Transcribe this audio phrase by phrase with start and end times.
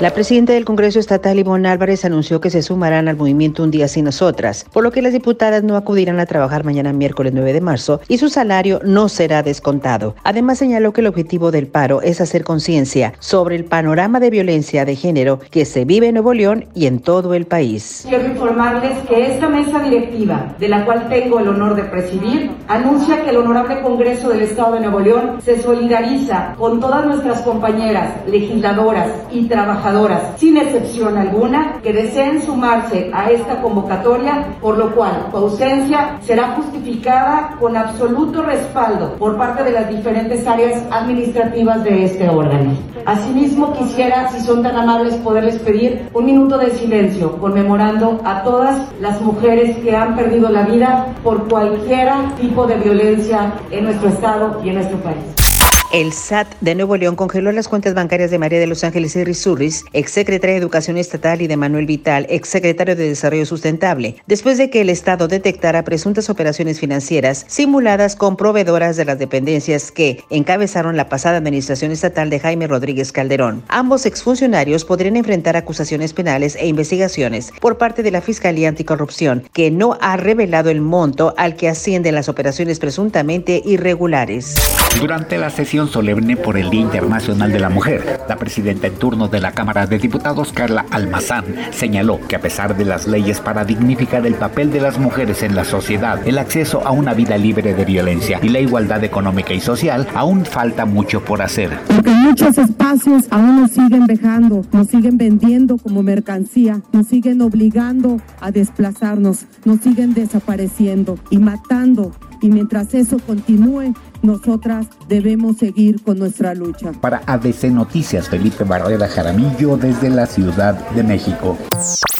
[0.00, 3.88] La presidenta del Congreso Estatal, Ivonne Álvarez, anunció que se sumarán al movimiento Un Día
[3.88, 7.60] Sin Nosotras, por lo que las diputadas no acudirán a trabajar mañana miércoles 9 de
[7.60, 10.14] marzo y su salario no será descontado.
[10.22, 14.84] Además, señaló que el objetivo del paro es hacer conciencia sobre el panorama de violencia
[14.84, 18.04] de género que se vive en Nuevo León y en todo el país.
[18.08, 23.24] Quiero informarles que esta mesa directiva, de la cual tengo el honor de presidir, anuncia
[23.24, 28.14] que el Honorable Congreso del Estado de Nuevo León se solidariza con todas nuestras compañeras
[28.28, 29.87] legisladoras y trabajadoras
[30.36, 36.54] sin excepción alguna, que deseen sumarse a esta convocatoria, por lo cual su ausencia será
[36.56, 42.72] justificada con absoluto respaldo por parte de las diferentes áreas administrativas de este órgano.
[43.06, 48.76] Asimismo, quisiera, si son tan amables, poderles pedir un minuto de silencio conmemorando a todas
[49.00, 52.08] las mujeres que han perdido la vida por cualquier
[52.40, 55.47] tipo de violencia en nuestro estado y en nuestro país.
[55.90, 59.24] El SAT de Nuevo León congeló las cuentas bancarias de María de Los Ángeles y
[59.24, 64.68] Rizurris, exsecretaria de Educación Estatal, y de Manuel Vital, exsecretario de Desarrollo Sustentable, después de
[64.68, 70.94] que el Estado detectara presuntas operaciones financieras simuladas con proveedoras de las dependencias que encabezaron
[70.94, 73.62] la pasada administración estatal de Jaime Rodríguez Calderón.
[73.68, 79.70] Ambos exfuncionarios podrían enfrentar acusaciones penales e investigaciones por parte de la Fiscalía Anticorrupción, que
[79.70, 84.54] no ha revelado el monto al que ascienden las operaciones presuntamente irregulares.
[85.00, 88.20] Durante la sesión solemne por el Día Internacional de la Mujer.
[88.28, 92.76] La presidenta en turno de la Cámara de Diputados, Carla Almazán, señaló que a pesar
[92.76, 96.84] de las leyes para dignificar el papel de las mujeres en la sociedad, el acceso
[96.84, 101.24] a una vida libre de violencia y la igualdad económica y social, aún falta mucho
[101.24, 101.78] por hacer.
[101.86, 108.20] Porque muchos espacios aún nos siguen dejando, nos siguen vendiendo como mercancía, nos siguen obligando
[108.40, 112.10] a desplazarnos, nos siguen desapareciendo y matando.
[112.40, 116.92] Y mientras eso continúe, nosotras debemos seguir con nuestra lucha.
[117.00, 121.56] Para ABC Noticias, Felipe Barrera Jaramillo desde la Ciudad de México.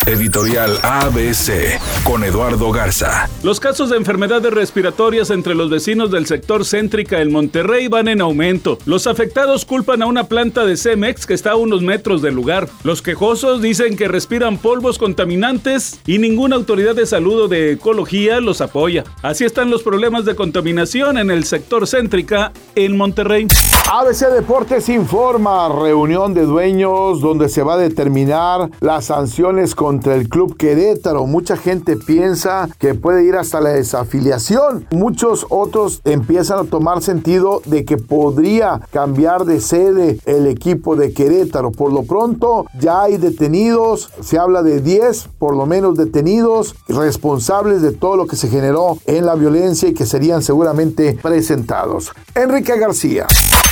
[0.09, 3.29] Editorial ABC con Eduardo Garza.
[3.43, 8.23] Los casos de enfermedades respiratorias entre los vecinos del sector céntrica en Monterrey van en
[8.23, 8.79] aumento.
[8.87, 12.71] Los afectados culpan a una planta de Cemex que está a unos metros del lugar.
[12.85, 18.41] Los quejosos dicen que respiran polvos contaminantes y ninguna autoridad de salud o de ecología
[18.41, 19.05] los apoya.
[19.21, 23.47] Así están los problemas de contaminación en el sector céntrica en Monterrey.
[23.93, 30.29] ABC Deportes informa reunión de dueños donde se va a determinar las sanciones contra el
[30.29, 31.27] club Querétaro.
[31.27, 34.87] Mucha gente piensa que puede ir hasta la desafiliación.
[34.93, 41.13] Muchos otros empiezan a tomar sentido de que podría cambiar de sede el equipo de
[41.13, 41.73] Querétaro.
[41.73, 47.83] Por lo pronto ya hay detenidos, se habla de 10 por lo menos detenidos responsables
[47.83, 52.13] de todo lo que se generó en la violencia y que serían seguramente presentados.
[52.37, 53.27] Enrique García.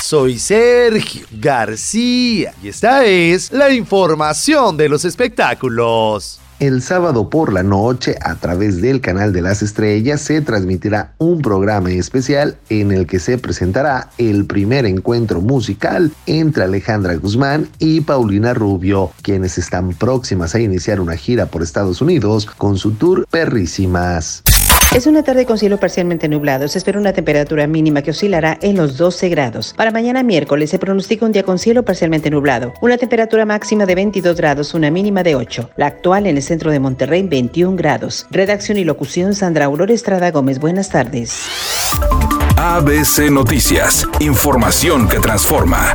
[0.06, 6.15] Soy Sergio García y esta es la información de los espectáculos.
[6.58, 11.42] El sábado por la noche, a través del canal de las estrellas, se transmitirá un
[11.42, 18.00] programa especial en el que se presentará el primer encuentro musical entre Alejandra Guzmán y
[18.00, 23.26] Paulina Rubio, quienes están próximas a iniciar una gira por Estados Unidos con su tour
[23.30, 24.42] Perrísimas.
[24.96, 26.66] Es una tarde con cielo parcialmente nublado.
[26.68, 29.74] Se espera una temperatura mínima que oscilará en los 12 grados.
[29.76, 32.72] Para mañana miércoles se pronostica un día con cielo parcialmente nublado.
[32.80, 35.68] Una temperatura máxima de 22 grados, una mínima de 8.
[35.76, 38.26] La actual en el centro de Monterrey, 21 grados.
[38.30, 40.58] Redacción y locución Sandra Aurora Estrada Gómez.
[40.60, 41.42] Buenas tardes.
[42.56, 44.08] ABC Noticias.
[44.20, 45.92] Información que transforma.